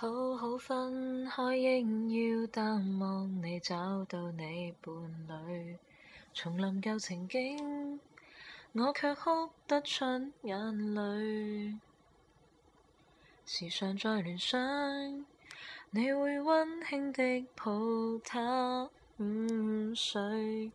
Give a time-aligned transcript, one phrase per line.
[0.00, 4.96] 好好分开，应要淡忘你，找到你伴
[5.46, 5.76] 侣。
[6.32, 8.00] 重临旧情景，
[8.72, 10.06] 我却哭得出
[10.40, 11.76] 眼泪。
[13.44, 14.58] 时常在联想，
[15.90, 17.66] 你会温馨的抱
[18.24, 18.88] 他
[19.18, 20.72] 午睡。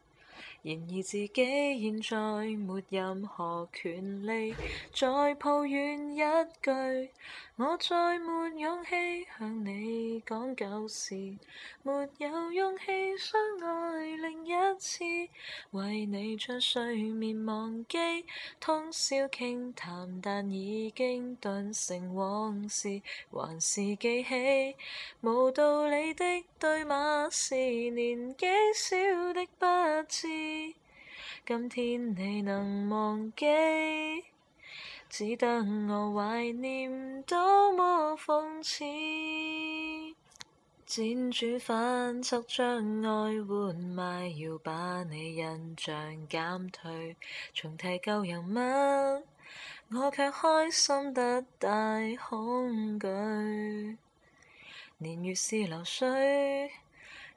[0.66, 4.56] 然而自己现在没任何权利
[4.92, 6.72] 再抱怨一句，
[7.58, 11.14] 我再没勇气向你讲旧事，
[11.84, 12.86] 没有勇气
[13.16, 15.04] 相爱另一次，
[15.70, 17.98] 为你将睡眠忘记，
[18.60, 24.76] 通宵倾谈，但已经顿成往事，还是记起，
[25.22, 26.26] 无道理的
[26.58, 28.96] 对骂是年纪小
[29.32, 29.66] 的不
[30.08, 30.55] 知。
[31.46, 33.46] 今天你能忘记，
[35.10, 35.48] 只得
[35.88, 38.84] 我怀念，多么讽刺！
[40.88, 47.16] 辗转反侧，将爱换卖，要把你印象减退，
[47.54, 49.24] 重提旧人物，
[49.92, 53.08] 我却开心得带恐惧。
[55.00, 56.72] 年月是流水。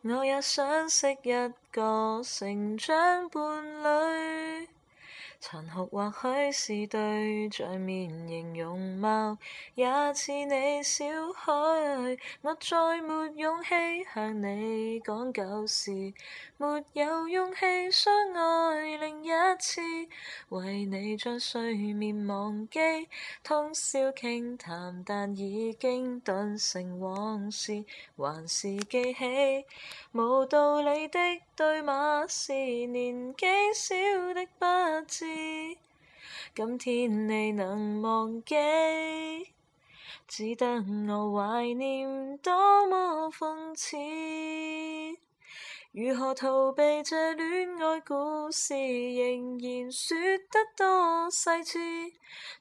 [0.02, 1.32] 我也想识一
[1.72, 3.42] 个成长伴
[4.62, 4.68] 侣，
[5.40, 9.36] 残酷或许是对象面形容貌
[9.74, 13.70] 也似你少许，我再没勇气
[14.14, 15.90] 向你讲旧事。
[16.60, 19.28] 没有勇气相爱，另一
[19.60, 19.80] 次
[20.48, 22.80] 为你将睡眠忘记，
[23.44, 27.84] 通宵倾谈，但已经顿成往事，
[28.16, 29.64] 还是记起。
[30.10, 31.20] 无道理的
[31.54, 32.52] 对骂是
[32.88, 33.94] 年纪小
[34.34, 35.24] 的不知，
[36.56, 38.56] 今天你能忘记，
[40.26, 40.66] 只得
[41.08, 42.52] 我怀念，多
[42.88, 43.96] 么讽刺。
[46.00, 50.16] 如何逃避这恋爱故事，仍然说
[50.48, 51.80] 得多细致，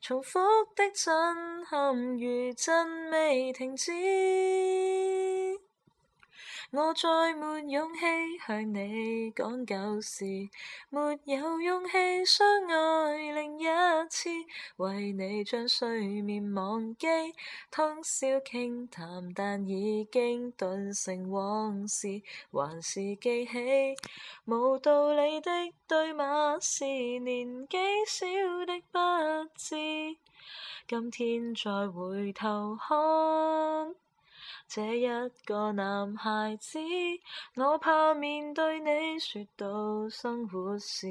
[0.01, 0.39] 重复
[0.75, 3.91] 的震撼如震未停止。
[6.71, 8.01] 我再没勇气
[8.47, 10.25] 向你讲旧事，
[10.89, 13.26] 没有勇气相爱。
[14.77, 17.07] 为你将睡眠忘记，
[17.71, 22.21] 通宵倾谈，但已经顿成往事，
[22.51, 23.51] 还是记起。
[24.45, 25.49] 无道理的
[25.87, 26.83] 对骂是
[27.19, 27.77] 年纪
[28.07, 28.25] 小
[28.65, 29.75] 的不知，
[30.87, 33.95] 今天再回头看。
[34.69, 35.07] 这一
[35.45, 36.77] 个男孩子，
[37.55, 41.07] 我怕面对你说到生活时，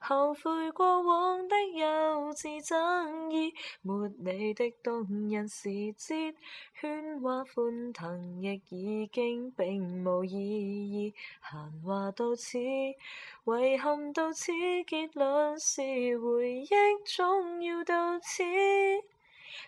[0.00, 1.86] 后悔过往的幼
[2.34, 6.34] 稚争议，没你的动人时节，
[6.80, 11.14] 喧哗欢腾亦已经并无意义，
[11.50, 14.52] 闲话到此，遗憾到此，
[14.86, 15.80] 结论是
[16.18, 16.68] 回忆
[17.06, 18.42] 总要到此，